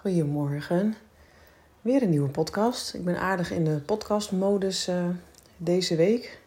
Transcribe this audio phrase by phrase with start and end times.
[0.00, 0.94] Goedemorgen.
[1.80, 2.94] Weer een nieuwe podcast.
[2.94, 5.04] Ik ben aardig in de podcastmodus uh,
[5.56, 6.40] deze week.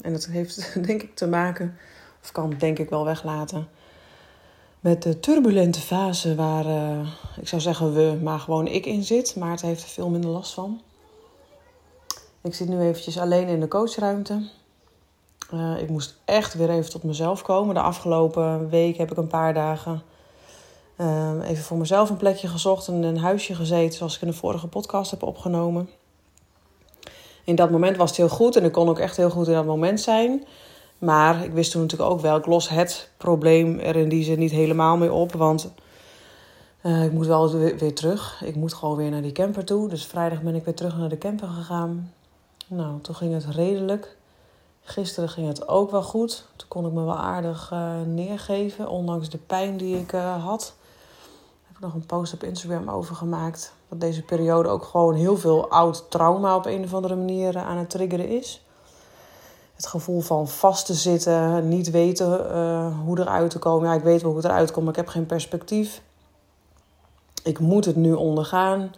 [0.00, 1.76] En dat heeft denk ik te maken,
[2.22, 3.68] of kan denk ik wel weglaten,
[4.80, 7.08] met de turbulente fase waar, uh,
[7.40, 9.36] ik zou zeggen we, maar gewoon ik in zit.
[9.36, 10.80] Maar het heeft er veel minder last van.
[12.42, 14.48] Ik zit nu eventjes alleen in de coachruimte.
[15.54, 17.74] Uh, ik moest echt weer even tot mezelf komen.
[17.74, 20.02] De afgelopen week heb ik een paar dagen
[20.96, 24.34] Ehm, even voor mezelf een plekje gezocht en een huisje gezeten, zoals ik in de
[24.34, 25.88] vorige podcast heb opgenomen.
[27.44, 29.52] In dat moment was het heel goed en ik kon ook echt heel goed in
[29.52, 30.44] dat moment zijn.
[30.98, 34.38] Maar ik wist toen natuurlijk ook wel, ik los het probleem er in die zin
[34.38, 35.32] niet helemaal mee op.
[35.32, 35.72] Want
[36.82, 38.42] uh, ik moet wel weer, terug.
[38.44, 39.88] Ik moet gewoon weer naar die camper toe.
[39.88, 42.12] Dus vrijdag ben ik weer terug naar de camper gegaan.
[42.66, 44.16] Nou, toen ging het redelijk.
[44.82, 46.46] Gisteren ging het ook wel goed.
[46.56, 50.74] Toen kon ik me wel aardig uh, neergeven, ondanks de pijn die ik uh, had
[51.82, 53.72] nog een post op Instagram over gemaakt.
[53.88, 57.76] Dat deze periode ook gewoon heel veel oud trauma op een of andere manier aan
[57.76, 58.66] het triggeren is.
[59.74, 63.88] Het gevoel van vast te zitten, niet weten uh, hoe eruit te komen.
[63.88, 66.02] Ja, ik weet hoe ik eruit kom, ik heb geen perspectief.
[67.42, 68.92] Ik moet het nu ondergaan.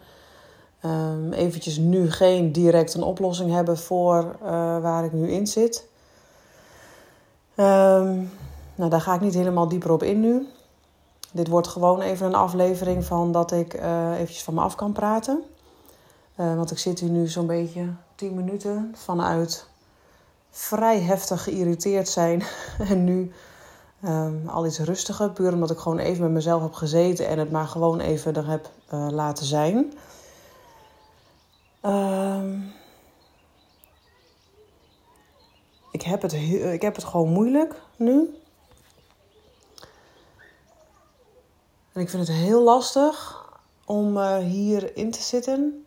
[0.85, 5.87] Um, eventjes nu geen direct een oplossing hebben voor uh, waar ik nu in zit.
[7.55, 8.31] Um,
[8.75, 10.47] nou, daar ga ik niet helemaal dieper op in nu.
[11.35, 14.91] Dit wordt gewoon even een aflevering van dat ik uh, eventjes van me af kan
[14.91, 15.43] praten.
[16.39, 19.67] Uh, want ik zit hier nu zo'n beetje 10 minuten vanuit
[20.49, 22.43] vrij heftig geïrriteerd zijn.
[22.89, 23.31] en nu
[24.05, 25.31] um, al iets rustiger.
[25.31, 28.47] Puur omdat ik gewoon even met mezelf heb gezeten en het maar gewoon even er
[28.47, 29.93] heb uh, laten zijn.
[31.85, 32.71] Um,
[35.91, 36.33] ik, heb het,
[36.73, 38.29] ik heb het gewoon moeilijk nu.
[41.95, 43.45] En ik vind het heel lastig
[43.85, 45.85] om uh, hierin te zitten.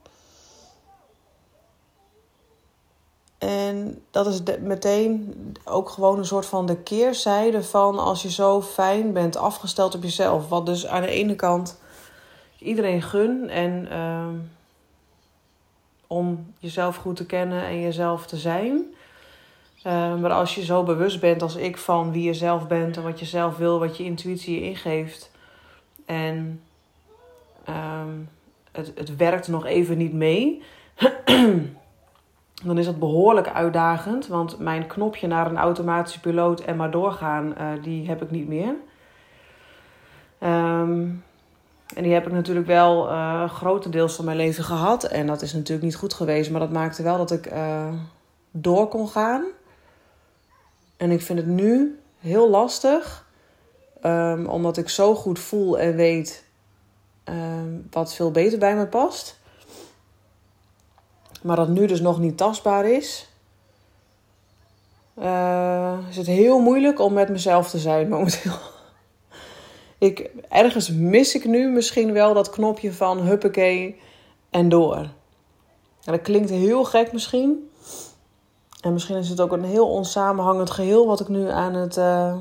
[3.38, 8.62] En dat is meteen ook gewoon een soort van de keerzijde van als je zo
[8.62, 10.48] fijn bent afgesteld op jezelf.
[10.48, 11.80] Wat dus aan de ene kant
[12.58, 14.28] iedereen gun en uh,
[16.06, 18.94] om jezelf goed te kennen en jezelf te zijn.
[19.86, 23.02] Uh, maar als je zo bewust bent als ik van wie je zelf bent en
[23.02, 25.30] wat je zelf wil, wat je intuïtie je ingeeft
[26.08, 26.60] en
[27.68, 28.28] um,
[28.72, 30.62] het, het werkt nog even niet mee.
[32.66, 34.26] dan is dat behoorlijk uitdagend.
[34.26, 38.48] Want mijn knopje naar een automatische piloot en maar doorgaan, uh, die heb ik niet
[38.48, 38.74] meer.
[40.42, 41.24] Um,
[41.94, 45.04] en die heb ik natuurlijk wel uh, grotendeels van mijn leven gehad.
[45.04, 46.50] En dat is natuurlijk niet goed geweest.
[46.50, 47.92] Maar dat maakte wel dat ik uh,
[48.50, 49.44] door kon gaan.
[50.96, 53.26] En ik vind het nu heel lastig
[54.02, 56.44] Um, omdat ik zo goed voel en weet
[57.24, 59.38] um, wat veel beter bij me past.
[61.42, 63.28] Maar dat nu dus nog niet tastbaar is.
[65.18, 68.52] Uh, is het heel moeilijk om met mezelf te zijn momenteel.
[69.98, 74.00] ik, ergens mis ik nu misschien wel dat knopje van huppakee
[74.50, 74.96] en door.
[76.00, 77.70] Ja, dat klinkt heel gek misschien.
[78.80, 82.36] En misschien is het ook een heel onsamenhangend geheel wat ik nu aan het, uh,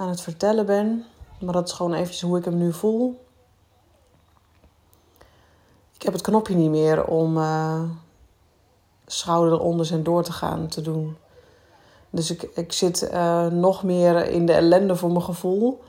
[0.00, 1.04] aan het vertellen ben.
[1.40, 3.24] Maar dat is gewoon eventjes hoe ik hem nu voel.
[5.94, 7.82] Ik heb het knopje niet meer om uh,
[9.06, 11.16] schouder eronder zijn door te gaan te doen.
[12.10, 15.82] Dus ik, ik zit uh, nog meer in de ellende voor mijn gevoel.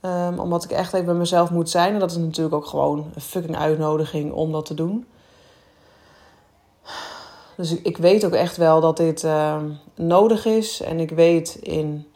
[0.00, 1.94] Um, omdat ik echt even bij mezelf moet zijn.
[1.94, 5.06] En dat is natuurlijk ook gewoon een fucking uitnodiging om dat te doen.
[7.56, 9.62] Dus ik, ik weet ook echt wel dat dit uh,
[9.94, 10.80] nodig is.
[10.80, 12.08] En ik weet in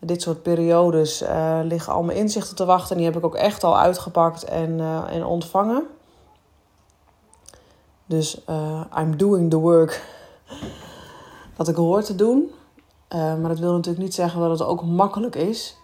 [0.00, 2.90] dit soort periodes uh, liggen al mijn inzichten te wachten.
[2.90, 5.86] En die heb ik ook echt al uitgepakt en, uh, en ontvangen.
[8.06, 10.04] Dus uh, I'm doing the work
[11.56, 12.50] dat ik hoor te doen.
[13.08, 15.76] maar dat wil natuurlijk niet zeggen dat het ook makkelijk is.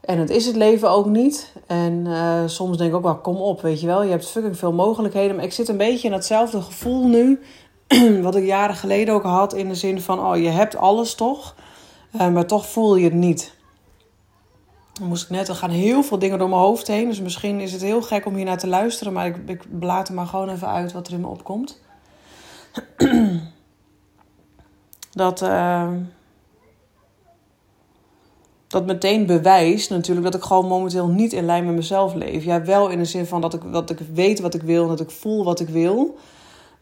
[0.00, 1.52] En het is het leven ook niet.
[1.66, 2.06] En
[2.46, 4.02] soms denk ik ook wel, kom op, weet je wel.
[4.02, 5.36] Je hebt fucking veel mogelijkheden.
[5.36, 7.40] Maar ik zit een beetje in hetzelfde gevoel nu...
[8.22, 9.54] wat ik jaren geleden ook had.
[9.54, 11.54] In de zin van, oh, je hebt alles toch...
[12.14, 13.54] Uh, maar toch voel je het niet.
[14.92, 17.08] Dan moest ik net, er gaan heel veel dingen door mijn hoofd heen.
[17.08, 19.12] Dus misschien is het heel gek om hier naar te luisteren.
[19.12, 21.80] Maar ik, ik blaat er maar gewoon even uit wat er in me opkomt.
[25.12, 25.92] dat, uh,
[28.66, 32.44] dat meteen bewijst natuurlijk dat ik gewoon momenteel niet in lijn met mezelf leef.
[32.44, 34.88] Ja, wel in de zin van dat ik, dat ik weet wat ik wil en
[34.88, 36.18] dat ik voel wat ik wil.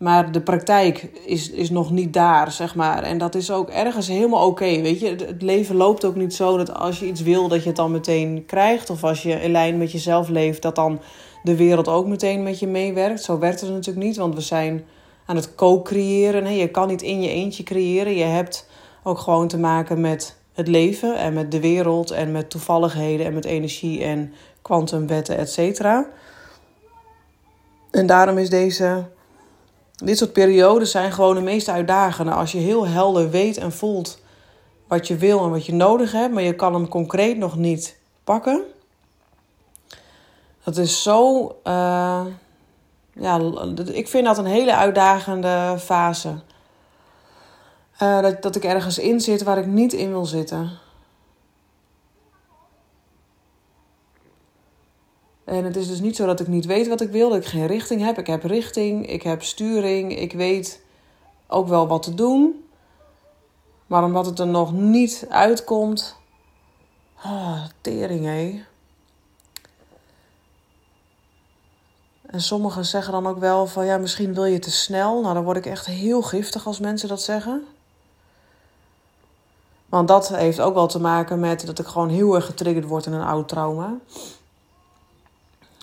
[0.01, 3.03] Maar de praktijk is, is nog niet daar, zeg maar.
[3.03, 5.09] En dat is ook ergens helemaal oké, weet je.
[5.09, 7.91] Het leven loopt ook niet zo dat als je iets wil, dat je het dan
[7.91, 8.91] meteen krijgt.
[8.91, 11.01] Of als je in lijn met jezelf leeft, dat dan
[11.43, 13.23] de wereld ook meteen met je meewerkt.
[13.23, 14.85] Zo werkt het natuurlijk niet, want we zijn
[15.27, 16.57] aan het co-creëren.
[16.57, 18.17] Je kan niet in je eentje creëren.
[18.17, 18.69] Je hebt
[19.03, 23.35] ook gewoon te maken met het leven en met de wereld en met toevalligheden en
[23.35, 24.33] met energie en
[24.63, 26.07] kwantumwetten, et cetera.
[27.91, 29.05] En daarom is deze,
[30.05, 32.33] dit soort periodes zijn gewoon de meest uitdagende.
[32.33, 34.19] Als je heel helder weet en voelt
[34.89, 37.97] wat je wil en wat je nodig hebt, maar je kan hem concreet nog niet
[38.25, 38.63] pakken.
[40.65, 41.45] Dat is zo.
[41.65, 42.25] Uh,
[43.13, 43.41] ja,
[43.93, 46.35] ik vind dat een hele uitdagende fase.
[48.03, 50.71] Uh, dat, dat ik ergens in zit waar ik niet in wil zitten.
[55.51, 57.45] En het is dus niet zo dat ik niet weet wat ik wil, dat ik
[57.45, 58.19] geen richting heb.
[58.19, 60.81] Ik heb richting, ik heb sturing, ik weet
[61.47, 62.65] ook wel wat te doen.
[63.87, 66.17] Maar omdat het er nog niet uitkomt.
[67.25, 68.65] Oh, tering hé.
[72.27, 75.21] En sommigen zeggen dan ook wel van ja, misschien wil je te snel.
[75.21, 77.67] Nou, dan word ik echt heel giftig als mensen dat zeggen.
[79.89, 83.07] Want dat heeft ook wel te maken met dat ik gewoon heel erg getriggerd word
[83.07, 83.99] in een oud trauma.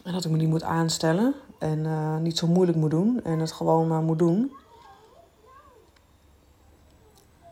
[0.08, 3.40] En dat ik me niet moet aanstellen en uh, niet zo moeilijk moet doen en
[3.40, 4.52] het gewoon maar moet doen.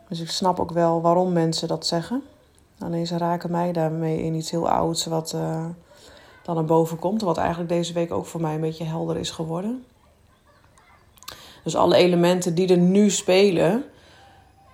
[0.09, 2.23] Dus ik snap ook wel waarom mensen dat zeggen.
[2.79, 5.65] Alleen ze raken mij daarmee in iets heel ouds wat uh,
[6.43, 7.21] dan naar boven komt.
[7.21, 9.85] Wat eigenlijk deze week ook voor mij een beetje helder is geworden.
[11.63, 13.83] Dus alle elementen die er nu spelen,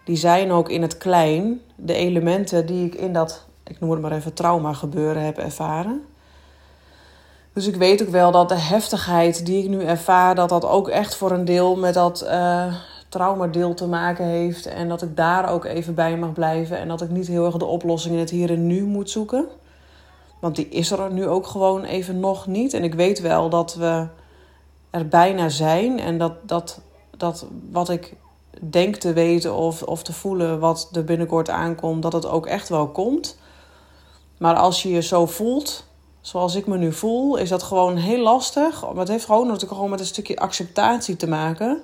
[0.06, 4.02] die zijn ook in het klein de elementen die ik in dat, ik noem het
[4.02, 6.10] maar even, trauma gebeuren heb ervaren.
[7.54, 10.90] Dus ik weet ook wel dat de heftigheid die ik nu ervaar, dat dat ook
[10.90, 12.76] echt voor een deel met dat uh,
[13.10, 14.66] traumadeel te maken heeft.
[14.66, 16.78] En dat ik daar ook even bij mag blijven.
[16.78, 19.46] En dat ik niet heel erg de oplossing in het hier en nu moet zoeken.
[20.40, 22.74] Want die is er nu ook gewoon even nog niet.
[22.74, 24.08] En ik weet wel dat we
[24.90, 26.00] er bijna zijn.
[26.00, 26.82] En dat, dat,
[27.18, 28.16] dat wat ik
[28.60, 32.70] denk te weten of, of te voelen wat er binnenkort aankomt, dat het ook echt
[32.70, 33.38] wel komt.
[34.38, 35.86] Maar als je je zo voelt,
[36.22, 38.82] zoals ik me nu voel, is dat gewoon heel lastig.
[38.82, 41.82] Maar het heeft gewoon natuurlijk gewoon met een stukje acceptatie te maken.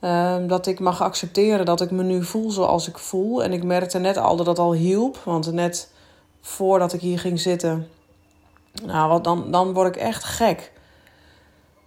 [0.00, 3.42] Ehm, dat ik mag accepteren dat ik me nu voel zoals ik voel.
[3.42, 5.16] En ik merkte net al dat dat al hielp.
[5.24, 5.90] Want net
[6.40, 7.88] voordat ik hier ging zitten,
[8.84, 10.72] nou, wat dan, dan word ik echt gek.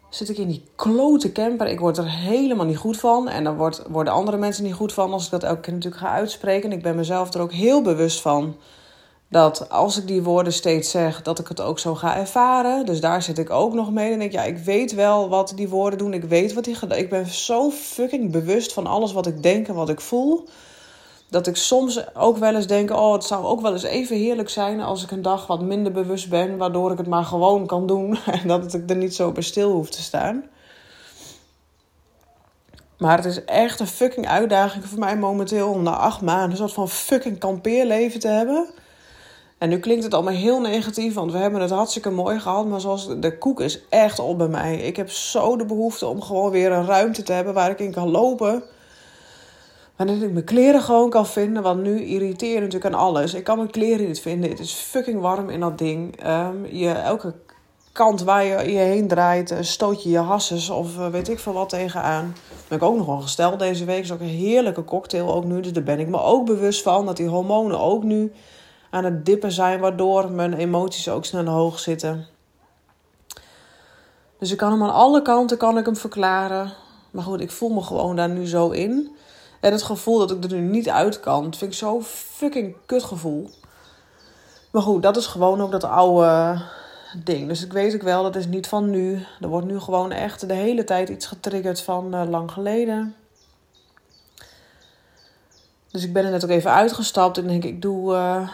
[0.09, 1.67] Zit ik in die klote camper.
[1.67, 3.27] Ik word er helemaal niet goed van.
[3.27, 6.01] En dan wordt, worden andere mensen niet goed van als ik dat elke keer natuurlijk
[6.01, 6.71] ga uitspreken.
[6.71, 8.56] ik ben mezelf er ook heel bewust van
[9.30, 12.86] dat als ik die woorden steeds zeg, dat ik het ook zo ga ervaren.
[12.86, 14.12] Dus daar zit ik ook nog mee.
[14.12, 16.14] En denk ik, ja, ik weet wel wat die woorden doen.
[16.14, 19.74] Ik weet wat die Ik ben zo fucking bewust van alles wat ik denk en
[19.74, 20.48] wat ik voel.
[21.30, 24.50] Dat ik soms ook wel eens denk: oh, het zou ook wel eens even heerlijk
[24.50, 27.88] zijn als ik een dag wat minder bewust ben, waardoor ik het maar gewoon kan
[27.88, 30.44] doen en dat ik er niet zo bij stil hoef te staan.
[32.98, 36.58] Maar het is echt een fucking uitdaging voor mij momenteel om na acht maanden een
[36.58, 38.70] soort van fucking kampeerleven te hebben.
[39.59, 42.67] En nu klinkt het allemaal heel negatief, want we hebben het hartstikke mooi gehad.
[42.67, 44.77] Maar zoals de koek is echt op bij mij.
[44.77, 47.91] Ik heb zo de behoefte om gewoon weer een ruimte te hebben waar ik in
[47.91, 48.63] kan lopen.
[49.95, 51.63] Wanneer ik mijn kleren gewoon kan vinden.
[51.63, 53.33] Want nu irriteer natuurlijk aan alles.
[53.33, 54.50] Ik kan mijn kleren niet vinden.
[54.50, 56.27] Het is fucking warm in dat ding.
[56.27, 57.33] Um, je, elke
[57.92, 61.39] kant waar je je heen draait, eh, stoot je je hasses of eh, weet ik
[61.39, 62.35] veel wat tegenaan.
[62.68, 64.04] Ben ik ook nog gesteld deze week.
[64.04, 65.61] is ook een heerlijke cocktail ook nu.
[65.61, 67.06] Dus daar ben ik me ook bewust van.
[67.06, 68.31] Dat die hormonen ook nu
[68.90, 72.28] aan het dippen zijn, waardoor mijn emoties ook snel hoog zitten.
[74.40, 76.74] Dus ik kan hem aan alle kanten kan ik hem verklaren.
[77.12, 79.16] Maar goed, ik voel me gewoon daar nu zo in.
[79.60, 83.04] En het gevoel dat ik er nu niet uit kan, vind ik zo fucking kut
[83.04, 83.50] gevoel.
[84.72, 86.62] Maar goed, dat is gewoon ook dat oude
[87.24, 87.48] ding.
[87.48, 89.26] Dus ik weet ook wel, dat is niet van nu.
[89.42, 93.16] Er wordt nu gewoon echt de hele tijd iets getriggerd van uh, lang geleden.
[95.92, 98.50] Dus ik ben er net ook even uitgestapt en denk ik doe uh,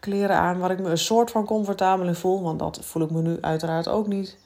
[0.00, 2.42] kleren aan waar ik me een soort van comfortabel in voel.
[2.42, 4.36] Want dat voel ik me nu uiteraard ook niet.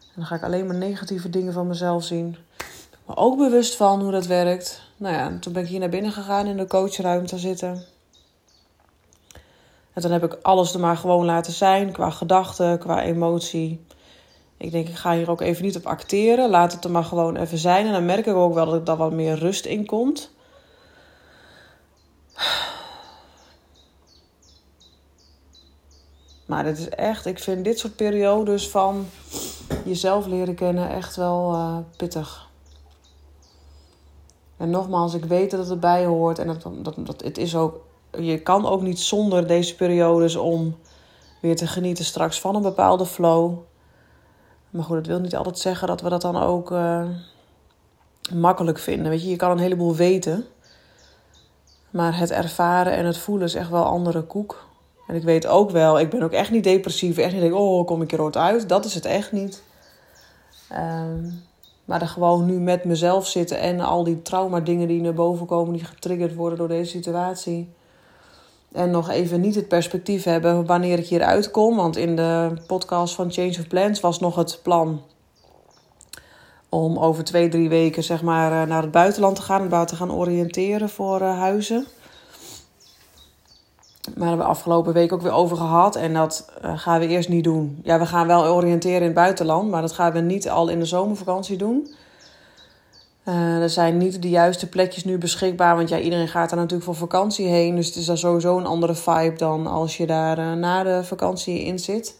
[0.00, 2.36] En dan ga ik alleen maar negatieve dingen van mezelf zien.
[3.06, 4.82] Maar ook bewust van hoe dat werkt.
[4.96, 7.84] Nou ja, toen ben ik hier naar binnen gegaan in de coachruimte zitten.
[9.92, 11.92] En dan heb ik alles er maar gewoon laten zijn.
[11.92, 13.84] Qua gedachten, qua emotie.
[14.56, 16.50] Ik denk, ik ga hier ook even niet op acteren.
[16.50, 17.86] Laat het er maar gewoon even zijn.
[17.86, 20.30] En dan merk ik ook wel dat er wat meer rust in komt.
[26.46, 29.06] Maar het is echt, ik vind dit soort periodes van
[29.84, 32.48] jezelf leren kennen echt wel uh, pittig.
[34.56, 36.38] En nogmaals, ik weet dat het erbij hoort.
[36.38, 37.80] En dat, dat, dat, het is ook,
[38.18, 40.76] je kan ook niet zonder deze periodes om
[41.40, 43.58] weer te genieten straks van een bepaalde flow.
[44.70, 47.08] Maar goed, dat wil niet altijd zeggen dat we dat dan ook uh,
[48.34, 49.10] makkelijk vinden.
[49.10, 50.46] Weet je, je kan een heleboel weten.
[51.90, 54.66] Maar het ervaren en het voelen is echt wel andere koek.
[55.06, 57.16] En ik weet ook wel, ik ben ook echt niet depressief.
[57.16, 58.68] Echt niet denk, oh, kom ik er ooit uit.
[58.68, 59.62] Dat is het echt niet.
[60.72, 61.42] Um,
[61.84, 65.46] maar er gewoon nu met mezelf zitten en al die trauma dingen die naar boven
[65.46, 67.68] komen, die getriggerd worden door deze situatie.
[68.72, 71.76] En nog even niet het perspectief hebben wanneer ik hieruit kom.
[71.76, 75.02] Want in de podcast van Change of Plans was nog het plan
[76.68, 79.62] om over twee, drie weken zeg maar, eh, naar het buitenland te gaan.
[79.62, 81.86] En daar te gaan oriënteren voor uh, huizen.
[84.16, 85.96] Maar hebben we afgelopen week ook weer over gehad.
[85.96, 87.80] En dat uh, gaan we eerst niet doen.
[87.82, 89.70] Ja, we gaan wel oriënteren in het buitenland.
[89.70, 91.94] Maar dat gaan we niet al in de zomervakantie doen.
[93.28, 95.76] Uh, er zijn niet de juiste plekjes nu beschikbaar.
[95.76, 97.76] Want ja, iedereen gaat daar natuurlijk voor vakantie heen.
[97.76, 101.04] Dus het is daar sowieso een andere vibe dan als je daar uh, na de
[101.04, 102.16] vakantie in zit.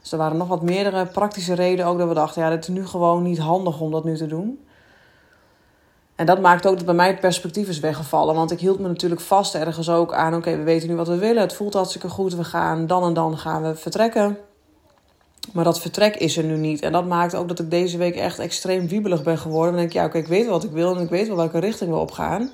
[0.00, 2.42] Dus er waren nog wat meerdere praktische redenen ook dat we dachten...
[2.42, 4.58] ja, het is nu gewoon niet handig om dat nu te doen.
[6.18, 8.34] En dat maakt ook dat bij mij het perspectief is weggevallen.
[8.34, 10.34] Want ik hield me natuurlijk vast ergens ook aan...
[10.34, 11.42] oké, we weten nu wat we willen.
[11.42, 12.34] Het voelt hartstikke goed.
[12.34, 14.38] We gaan dan en dan gaan we vertrekken.
[15.52, 16.82] Maar dat vertrek is er nu niet.
[16.82, 19.72] En dat maakt ook dat ik deze week echt extreem wiebelig ben geworden.
[19.72, 21.58] Dan denk ik, ja, oké, ik weet wat ik wil en ik weet wel welke
[21.58, 22.50] richting we op gaan.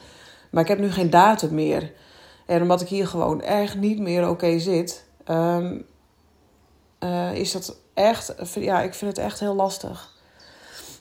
[0.51, 1.93] Maar ik heb nu geen datum meer.
[2.47, 5.87] En omdat ik hier gewoon echt niet meer oké zit, um,
[7.01, 10.14] uh, is dat echt, ja, ik vind het echt heel lastig.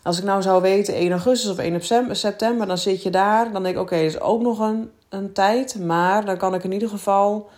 [0.04, 3.52] Als ik nou zou weten 1 augustus of 1 september, dan zit je daar.
[3.52, 5.80] Dan denk ik, oké, is ook nog een, een tijd.
[5.80, 7.50] Maar dan kan ik in ieder geval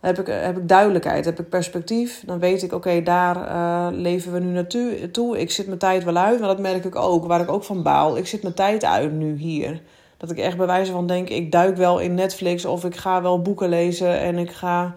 [0.00, 2.22] heb ik, heb ik duidelijkheid, heb ik perspectief.
[2.26, 5.40] Dan weet ik, oké, daar uh, leven we nu naartoe.
[5.40, 7.82] Ik zit mijn tijd wel uit, maar dat merk ik ook, waar ik ook van
[7.82, 8.16] baal.
[8.16, 9.82] Ik zit mijn tijd uit nu hier.
[10.16, 13.22] Dat ik echt bij wijze van denk, ik duik wel in Netflix of ik ga
[13.22, 14.94] wel boeken lezen en ik ga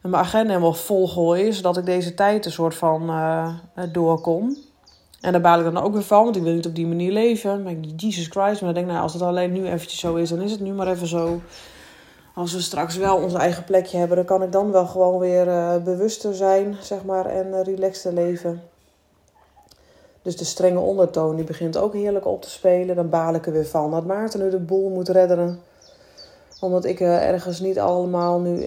[0.00, 3.48] mijn agenda helemaal volgooien, zodat ik deze tijd een soort van uh,
[3.92, 4.56] doorkom.
[5.24, 7.12] En daar baal ik dan ook weer van, want ik wil niet op die manier
[7.12, 7.62] leven.
[7.62, 10.14] Maar ik, Jesus Christ, maar dan denk ik, nou, als het alleen nu eventjes zo
[10.14, 11.40] is, dan is het nu maar even zo
[12.34, 15.46] als we straks wel ons eigen plekje hebben, dan kan ik dan wel gewoon weer
[15.46, 18.62] uh, bewuster zijn, zeg maar, en uh, relaxter leven.
[20.22, 22.96] Dus de strenge ondertoon die begint ook heerlijk op te spelen.
[22.96, 25.60] Dan baal ik er weer van dat Maarten nu de boel moet redderen.
[26.60, 28.66] Omdat ik uh, ergens niet allemaal nu,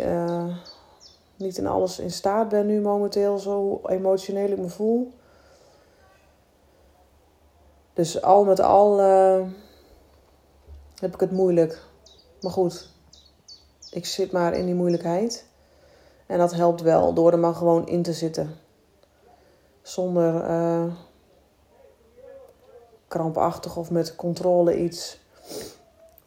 [1.36, 5.12] niet in alles in staat ben nu momenteel, zo emotioneel ik me voel.
[7.98, 9.00] Dus al met al
[11.00, 11.84] heb ik het moeilijk.
[12.42, 12.90] Maar goed,
[13.92, 15.46] ik zit maar in die moeilijkheid.
[16.26, 18.56] En dat helpt wel door er maar gewoon in te zitten.
[19.82, 20.84] Zonder uh,
[23.08, 25.20] krampachtig of met controle iets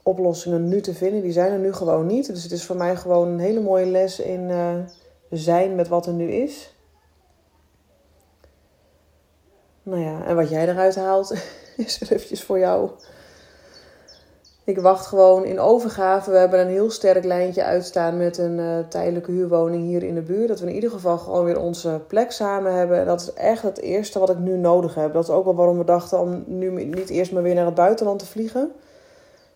[0.03, 1.23] oplossingen nu te vinden.
[1.23, 2.27] Die zijn er nu gewoon niet.
[2.27, 4.75] Dus het is voor mij gewoon een hele mooie les in uh,
[5.31, 6.75] zijn met wat er nu is.
[9.83, 11.35] Nou ja, en wat jij eruit haalt,
[11.87, 12.91] is er eventjes voor jou.
[14.65, 16.31] Ik wacht gewoon in overgave.
[16.31, 20.21] We hebben een heel sterk lijntje uitstaan met een uh, tijdelijke huurwoning hier in de
[20.21, 20.49] buurt.
[20.49, 23.07] Dat we in ieder geval gewoon weer onze plek samen hebben.
[23.07, 25.13] Dat is echt het eerste wat ik nu nodig heb.
[25.13, 27.75] Dat is ook wel waarom we dachten om nu niet eerst maar weer naar het
[27.75, 28.73] buitenland te vliegen.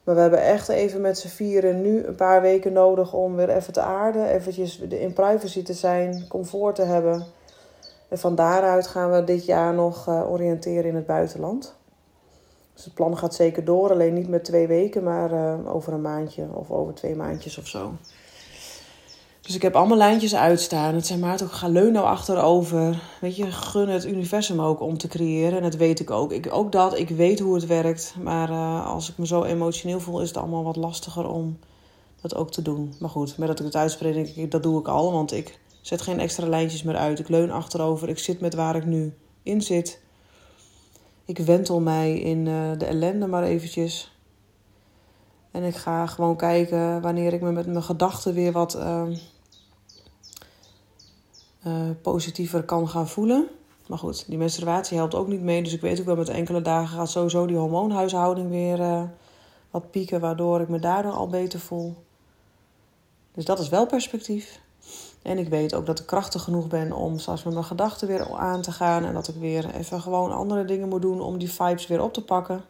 [0.05, 3.49] Maar we hebben echt even met z'n vieren nu een paar weken nodig om weer
[3.49, 4.27] even te aarden.
[4.27, 7.27] Eventjes in privacy te zijn, comfort te hebben.
[8.09, 11.75] En van daaruit gaan we dit jaar nog uh, oriënteren in het buitenland.
[12.75, 16.01] Dus het plan gaat zeker door, alleen niet met twee weken, maar uh, over een
[16.01, 17.93] maandje of over twee maandjes of zo.
[19.45, 20.95] Dus ik heb allemaal lijntjes uitstaan.
[20.95, 23.03] Het zijn maar ook, ga leun nou achterover.
[23.21, 25.57] Weet je, gun het universum ook om te creëren.
[25.57, 26.33] En dat weet ik ook.
[26.33, 28.15] Ik, ook dat, ik weet hoe het werkt.
[28.23, 31.59] Maar uh, als ik me zo emotioneel voel, is het allemaal wat lastiger om
[32.21, 32.95] dat ook te doen.
[32.99, 35.13] Maar goed, met dat ik het uitspreek, denk ik, dat doe ik al.
[35.13, 37.19] Want ik zet geen extra lijntjes meer uit.
[37.19, 38.09] Ik leun achterover.
[38.09, 40.01] Ik zit met waar ik nu in zit.
[41.25, 44.19] Ik wentel mij in uh, de ellende maar eventjes.
[45.51, 49.03] En ik ga gewoon kijken wanneer ik me met mijn gedachten weer wat uh,
[51.67, 53.49] uh, positiever kan gaan voelen.
[53.87, 55.63] Maar goed, die menstruatie helpt ook niet mee.
[55.63, 59.03] Dus ik weet ook wel met enkele dagen gaat sowieso die hormoonhuishouding weer uh,
[59.71, 60.21] wat pieken.
[60.21, 61.95] Waardoor ik me daardoor al beter voel.
[63.33, 64.61] Dus dat is wel perspectief.
[65.25, 68.35] En ik weet ook dat ik krachtig genoeg ben om straks met mijn gedachten weer
[68.37, 69.05] aan te gaan.
[69.05, 72.13] En dat ik weer even gewoon andere dingen moet doen om die vibes weer op
[72.13, 72.65] te pakken.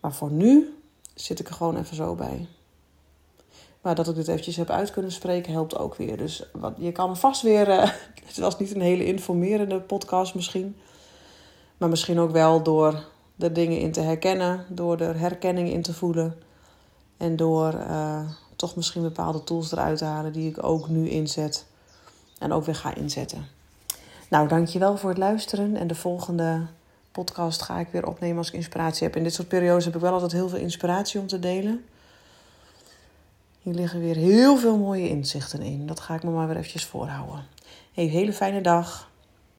[0.00, 0.78] Maar voor nu
[1.14, 2.48] zit ik er gewoon even zo bij.
[3.80, 6.16] Maar dat ik dit eventjes heb uit kunnen spreken helpt ook weer.
[6.16, 7.68] Dus wat, je kan vast weer.
[7.68, 7.90] Uh,
[8.26, 10.76] het was niet een hele informerende podcast misschien.
[11.76, 13.04] Maar misschien ook wel door
[13.38, 16.38] er dingen in te herkennen, door er herkenning in te voelen.
[17.16, 18.30] En door uh,
[18.60, 21.66] toch misschien bepaalde tools eruit halen die ik ook nu inzet.
[22.38, 23.46] En ook weer ga inzetten.
[24.28, 25.76] Nou, dankjewel voor het luisteren.
[25.76, 26.66] En de volgende
[27.12, 29.16] podcast ga ik weer opnemen als ik inspiratie heb.
[29.16, 31.84] In dit soort periodes heb ik wel altijd heel veel inspiratie om te delen.
[33.62, 35.86] Hier liggen weer heel veel mooie inzichten in.
[35.86, 37.46] Dat ga ik me maar weer eventjes voorhouden.
[37.92, 39.09] Hey, hele fijne dag.